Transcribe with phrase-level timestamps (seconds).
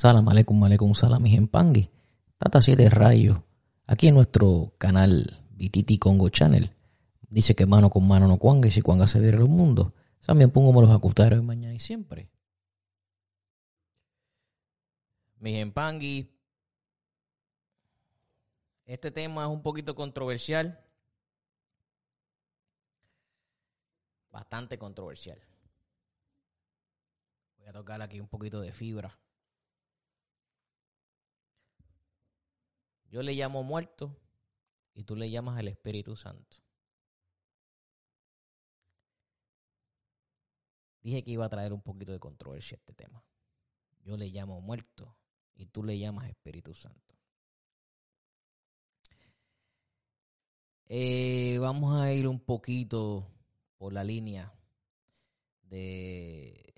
[0.00, 1.90] Salam aleikum, aleikum, salam, mi pangui.
[2.38, 3.36] Tata 7 rayos.
[3.86, 6.74] Aquí en nuestro canal Vititi Congo Channel.
[7.28, 9.92] Dice que mano con mano no cuanga y si cuanga se viera el mundo.
[10.24, 12.30] También pongo los acutaros mañana y siempre.
[15.38, 16.30] Mi Pangui.
[18.86, 20.82] Este tema es un poquito controversial.
[24.32, 25.38] Bastante controversial.
[27.58, 29.20] Voy a tocar aquí un poquito de fibra.
[33.10, 34.16] Yo le llamo muerto
[34.94, 36.58] y tú le llamas el Espíritu Santo.
[41.02, 43.24] Dije que iba a traer un poquito de controversia a este tema.
[44.04, 45.16] Yo le llamo muerto
[45.54, 47.16] y tú le llamas Espíritu Santo.
[50.86, 53.26] Eh, vamos a ir un poquito
[53.76, 54.52] por la línea
[55.62, 56.74] de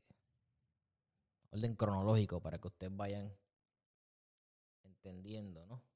[1.50, 3.34] orden cronológico para que ustedes vayan
[4.82, 5.91] entendiendo, ¿no?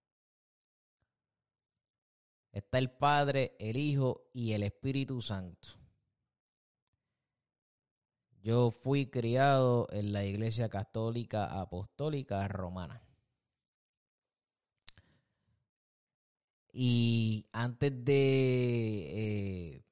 [2.56, 5.68] Está el Padre, el Hijo y el Espíritu Santo.
[8.42, 13.02] Yo fui criado en la Iglesia Católica Apostólica Romana.
[16.72, 19.84] Y antes de eh,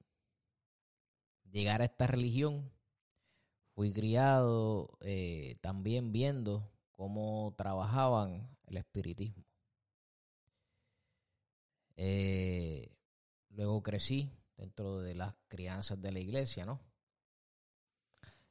[1.51, 2.73] llegar a esta religión,
[3.75, 9.45] fui criado eh, también viendo cómo trabajaban el espiritismo.
[11.97, 12.91] Eh,
[13.51, 16.81] luego crecí dentro de las crianzas de la iglesia, ¿no?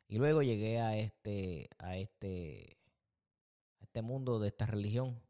[0.08, 2.78] Y luego llegué a este, a este,
[3.80, 5.22] a este mundo de esta religión.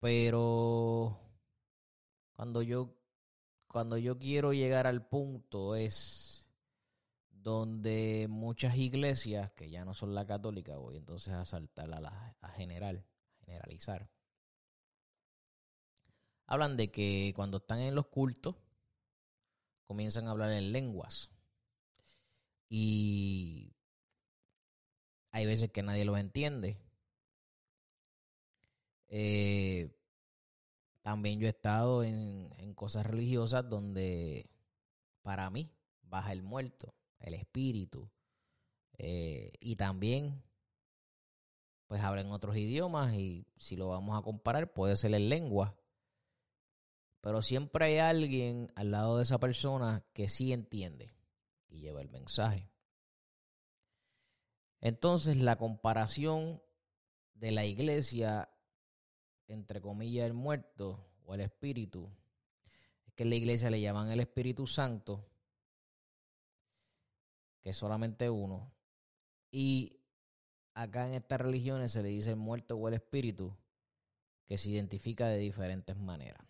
[0.00, 1.18] Pero
[2.34, 2.94] cuando yo,
[3.66, 6.48] cuando yo quiero llegar al punto es
[7.30, 12.36] donde muchas iglesias, que ya no son la católica, voy entonces a saltar a la
[12.40, 13.04] a general,
[13.38, 14.08] generalizar
[16.46, 18.54] hablan de que cuando están en los cultos
[19.86, 21.30] comienzan a hablar en lenguas.
[22.68, 23.72] Y
[25.30, 26.78] hay veces que nadie los entiende.
[29.08, 29.94] Eh,
[31.02, 34.50] también yo he estado en, cosas religiosas donde
[35.22, 38.10] para mí baja el muerto, el espíritu.
[38.98, 40.42] Eh, y también
[41.86, 45.74] pues hablan otros idiomas y si lo vamos a comparar puede ser en lengua
[47.26, 51.12] pero siempre hay alguien al lado de esa persona que sí entiende
[51.68, 52.70] y lleva el mensaje.
[54.80, 56.62] Entonces la comparación
[57.34, 58.48] de la iglesia,
[59.48, 62.08] entre comillas, el muerto o el espíritu,
[63.08, 65.28] es que en la iglesia le llaman el Espíritu Santo,
[67.60, 68.72] que es solamente uno,
[69.50, 69.98] y
[70.74, 73.52] acá en estas religiones se le dice el muerto o el espíritu,
[74.46, 76.45] que se identifica de diferentes maneras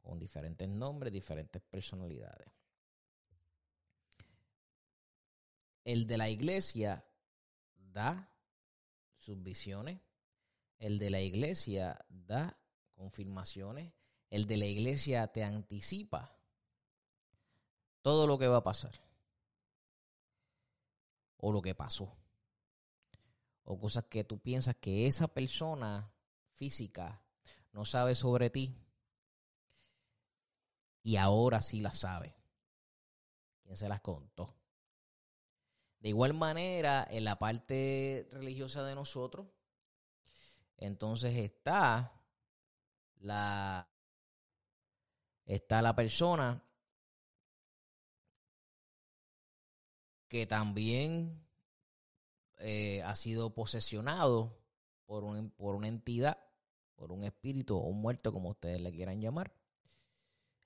[0.00, 2.48] con diferentes nombres, diferentes personalidades.
[5.84, 7.04] El de la iglesia
[7.74, 8.30] da
[9.16, 10.00] sus visiones,
[10.78, 12.58] el de la iglesia da
[12.94, 13.92] confirmaciones,
[14.30, 16.36] el de la iglesia te anticipa
[18.02, 18.92] todo lo que va a pasar
[21.38, 22.16] o lo que pasó
[23.64, 26.12] o cosas que tú piensas que esa persona
[26.54, 27.22] física
[27.72, 28.74] no sabe sobre ti
[31.02, 32.34] y ahora sí la sabe.
[33.62, 34.56] ¿Quién se las contó?
[36.00, 39.46] De igual manera, en la parte religiosa de nosotros,
[40.78, 42.12] entonces está
[43.16, 43.86] la
[45.44, 46.64] está la persona
[50.28, 51.44] que también
[52.60, 54.58] eh, ha sido posesionado
[55.04, 56.38] por, un, por una entidad,
[56.94, 59.59] por un espíritu o muerto, como ustedes le quieran llamar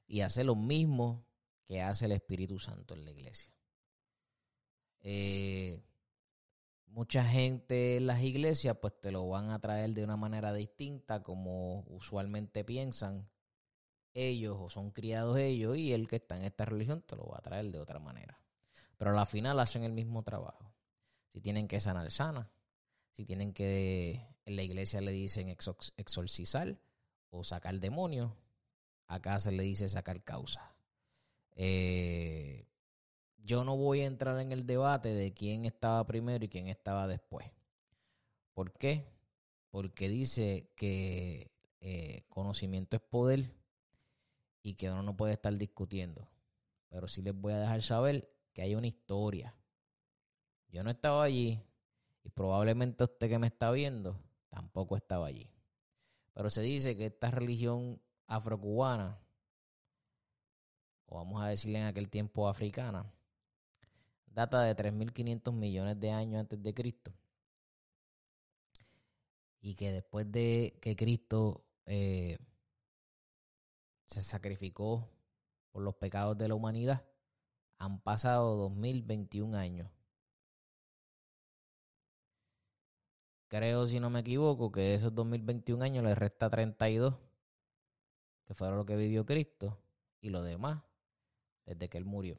[0.06, 1.26] y hace lo mismo
[1.66, 3.52] que hace el Espíritu Santo en la iglesia.
[5.00, 5.82] Eh,
[6.86, 11.22] mucha gente en las iglesias pues te lo van a traer de una manera distinta
[11.22, 13.28] como usualmente piensan
[14.14, 17.38] ellos o son criados ellos y el que está en esta religión te lo va
[17.38, 18.40] a traer de otra manera.
[18.96, 20.72] Pero a la final hacen el mismo trabajo.
[21.32, 22.50] Si tienen que sanar, sana.
[23.16, 26.78] Si tienen que, en la iglesia le dicen exorcizar
[27.30, 28.32] o sacar demonios,
[29.06, 30.74] Acá se le dice sacar causa.
[31.56, 32.66] Eh,
[33.38, 37.06] yo no voy a entrar en el debate de quién estaba primero y quién estaba
[37.06, 37.50] después.
[38.54, 39.06] ¿Por qué?
[39.70, 43.50] Porque dice que eh, conocimiento es poder
[44.62, 46.28] y que uno no puede estar discutiendo.
[46.88, 49.54] Pero sí les voy a dejar saber que hay una historia.
[50.68, 51.62] Yo no estaba allí
[52.22, 54.18] Y probablemente usted que me está viendo
[54.48, 55.50] tampoco estaba allí.
[56.32, 58.00] Pero se dice que esta religión
[58.36, 59.18] afrocubana,
[61.06, 63.10] o vamos a decirle en aquel tiempo africana,
[64.26, 67.12] data de 3.500 millones de años antes de Cristo.
[69.60, 72.38] Y que después de que Cristo eh,
[74.06, 75.08] se sacrificó
[75.72, 77.04] por los pecados de la humanidad,
[77.78, 79.90] han pasado 2021 años.
[83.48, 87.14] Creo, si no me equivoco, que esos 2021 años le resta 32,
[88.46, 89.78] que fueron lo que vivió Cristo,
[90.20, 90.82] y lo demás,
[91.66, 92.38] desde que Él murió.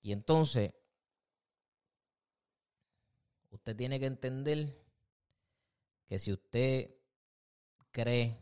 [0.00, 0.72] Y entonces,
[3.50, 4.74] usted tiene que entender
[6.06, 6.94] que si usted
[7.90, 8.38] cree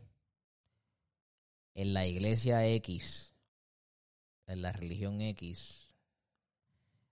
[1.73, 3.33] en la iglesia X,
[4.47, 5.93] en la religión X,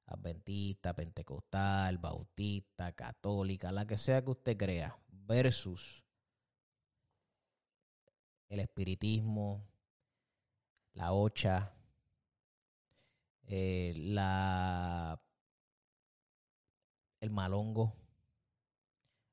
[0.05, 6.03] adventista, pentecostal, bautista, católica, la que sea que usted crea, versus
[8.49, 9.65] el espiritismo,
[10.93, 11.73] la ocha,
[13.47, 15.21] eh, la,
[17.21, 17.95] el malongo,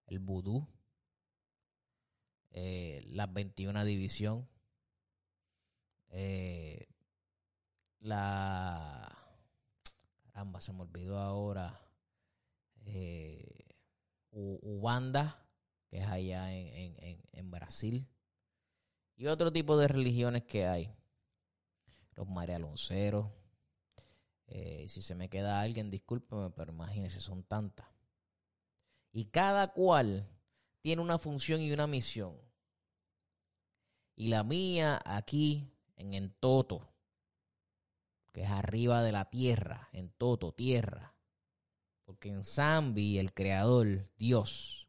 [0.06, 0.66] el vudú,
[2.52, 4.48] eh, la 21 división,
[6.10, 6.88] eh,
[8.00, 9.12] la...
[10.32, 11.80] Caramba, se me olvidó ahora.
[12.84, 13.74] Eh,
[14.30, 15.46] Ubanda,
[15.88, 18.06] que es allá en, Brasil.
[19.16, 20.94] Y otro tipo de religiones que hay.
[22.14, 23.30] Los marialonceros.
[24.46, 27.86] Eh, si se me queda alguien, discúlpeme, pero imagínense, son tantas.
[29.12, 30.28] Y cada cual
[30.82, 32.36] tiene una función y una misión.
[34.14, 36.88] Y la mía aquí en Entoto,
[38.32, 41.14] que es arriba de la tierra, en Toto, tierra.
[42.04, 44.85] Porque en Zambi el creador, Dios,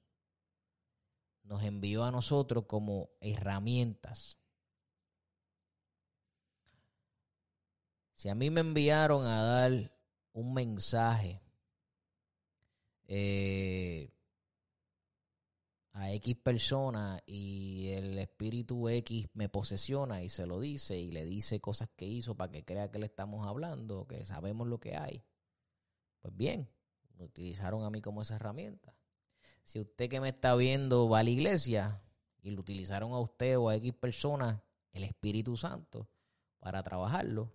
[1.48, 4.38] nos envió a nosotros como herramientas.
[8.16, 9.92] Si a mí me enviaron a dar
[10.34, 11.42] un mensaje
[13.06, 14.12] eh,
[15.94, 21.26] a X persona y el espíritu X me posesiona y se lo dice y le
[21.26, 24.96] dice cosas que hizo para que crea que le estamos hablando, que sabemos lo que
[24.98, 25.24] hay.
[26.20, 26.70] Pues bien,
[27.16, 28.97] me utilizaron a mí como esa herramienta.
[29.68, 32.02] Si usted que me está viendo va a la iglesia
[32.42, 36.08] y lo utilizaron a usted o a X persona, el Espíritu Santo,
[36.60, 37.52] para trabajarlo,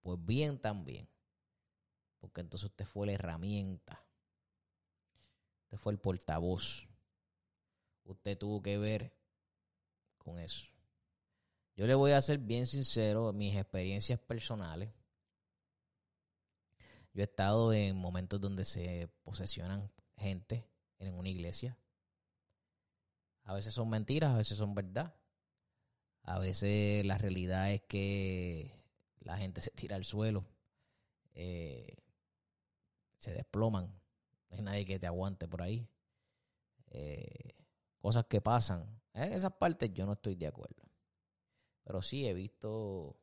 [0.00, 1.06] pues bien también.
[2.18, 4.02] Porque entonces usted fue la herramienta.
[5.64, 6.88] Usted fue el portavoz
[8.04, 9.12] usted tuvo que ver
[10.16, 10.66] con eso.
[11.76, 14.88] Yo le voy a ser bien sincero, mis experiencias personales.
[17.12, 20.69] Yo he estado en momentos donde se posesionan gente
[21.00, 21.76] en una iglesia.
[23.44, 25.14] A veces son mentiras, a veces son verdad.
[26.22, 28.72] A veces la realidad es que
[29.20, 30.44] la gente se tira al suelo,
[31.34, 31.96] eh,
[33.18, 33.86] se desploman.
[34.50, 35.88] No hay nadie que te aguante por ahí.
[36.90, 37.54] Eh,
[37.98, 39.00] cosas que pasan.
[39.14, 40.82] En esas partes yo no estoy de acuerdo.
[41.84, 43.16] Pero sí he visto,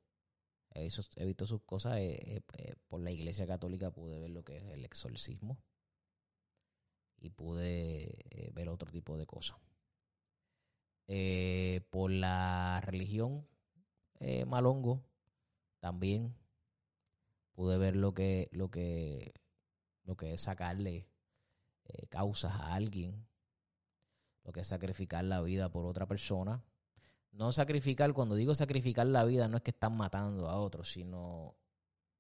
[0.71, 1.97] he visto, sus cosas.
[1.97, 5.57] Eh, eh, eh, por la iglesia católica pude ver lo que es el exorcismo.
[7.19, 9.57] Y pude ver otro tipo de cosas.
[11.89, 13.47] por la religión
[14.47, 15.03] malongo
[15.79, 16.35] también
[17.53, 19.33] pude ver lo que, lo que,
[20.03, 21.07] lo que es sacarle
[22.09, 23.27] causas a alguien
[24.47, 26.63] lo que es sacrificar la vida por otra persona.
[27.31, 31.57] No sacrificar, cuando digo sacrificar la vida, no es que están matando a otros, sino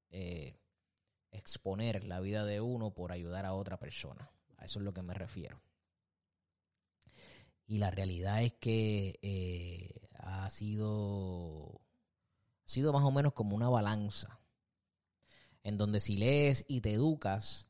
[0.09, 0.59] eh,
[1.31, 4.29] exponer la vida de uno por ayudar a otra persona.
[4.57, 5.61] A eso es lo que me refiero.
[7.65, 11.81] Y la realidad es que eh, ha sido,
[12.65, 14.39] sido más o menos como una balanza,
[15.63, 17.67] en donde si lees y te educas,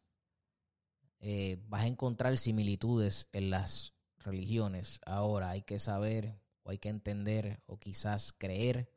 [1.19, 5.01] eh, vas a encontrar similitudes en las religiones.
[5.05, 8.91] Ahora hay que saber o hay que entender o quizás creer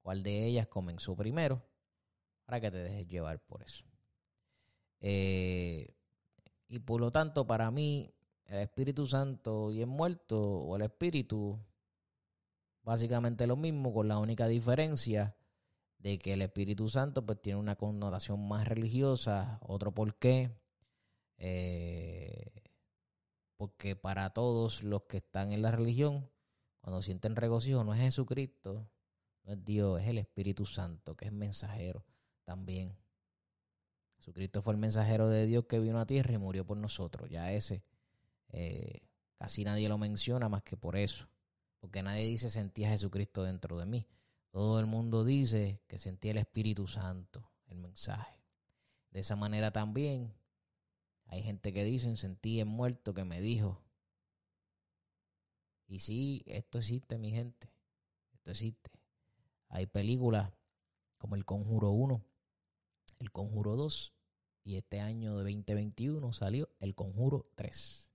[0.00, 1.64] cuál de ellas comenzó primero
[2.44, 3.84] para que te dejes llevar por eso.
[5.00, 5.94] Eh,
[6.68, 8.12] y por lo tanto, para mí,
[8.46, 11.58] el Espíritu Santo y el muerto o el Espíritu,
[12.82, 15.36] básicamente lo mismo, con la única diferencia
[15.98, 20.54] de que el Espíritu Santo pues tiene una connotación más religiosa, otro por qué.
[21.38, 22.52] Eh,
[23.56, 26.30] porque para todos los que están en la religión,
[26.80, 28.86] cuando sienten regocijo, no es Jesucristo,
[29.44, 32.04] no es Dios, es el Espíritu Santo, que es mensajero
[32.44, 32.94] también.
[34.24, 37.28] Jesucristo fue el mensajero de Dios que vino a tierra y murió por nosotros.
[37.28, 37.84] Ya ese
[38.48, 39.02] eh,
[39.36, 41.28] casi nadie lo menciona más que por eso.
[41.78, 44.08] Porque nadie dice sentía a Jesucristo dentro de mí.
[44.50, 48.40] Todo el mundo dice que sentía el Espíritu Santo, el mensaje.
[49.10, 50.32] De esa manera también
[51.26, 53.82] hay gente que dice sentí el muerto que me dijo.
[55.86, 57.70] Y sí, esto existe, mi gente.
[58.32, 58.90] Esto existe.
[59.68, 60.50] Hay películas
[61.18, 62.24] como El Conjuro 1,
[63.18, 64.13] El Conjuro 2
[64.64, 68.10] y este año de 2021 salió El Conjuro 3.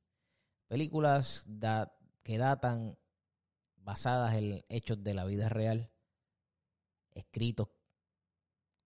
[0.67, 1.47] Películas
[2.23, 2.97] que datan
[3.77, 5.91] basadas en hechos de la vida real,
[7.11, 7.69] escritos,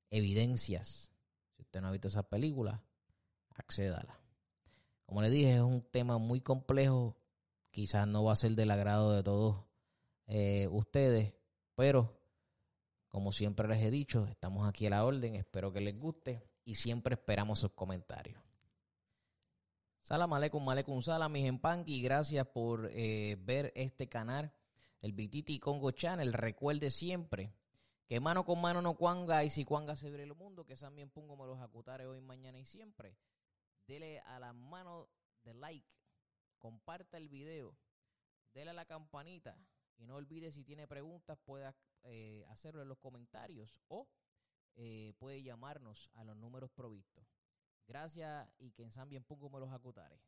[0.09, 1.09] evidencias.
[1.55, 2.79] Si usted no ha visto esas películas,
[3.55, 4.19] accédala.
[5.05, 7.17] Como le dije, es un tema muy complejo.
[7.71, 9.65] Quizás no va a ser del agrado de todos
[10.27, 11.33] eh, ustedes,
[11.75, 12.19] pero
[13.07, 15.35] como siempre les he dicho, estamos aquí a la orden.
[15.35, 18.41] Espero que les guste y siempre esperamos sus comentarios.
[20.01, 21.49] Salam aleikum, aleikum salam, mis
[21.85, 24.51] y Gracias por eh, ver este canal,
[25.01, 26.33] el Bititi Congo Channel.
[26.33, 27.53] Recuerde siempre
[28.05, 31.09] que mano con mano no cuanga y si cuanga se abre el mundo, que también
[31.09, 33.15] pongo me los acutare hoy, mañana y siempre.
[33.87, 35.07] Dele a la mano
[35.43, 35.87] de like,
[36.57, 37.75] comparta el video,
[38.53, 39.57] dele a la campanita
[39.97, 44.07] y no olvide si tiene preguntas pueda eh, hacerlo en los comentarios o
[44.75, 47.25] eh, puede llamarnos a los números provistos.
[47.87, 50.19] Gracias y que en San bien pongo me los acutare.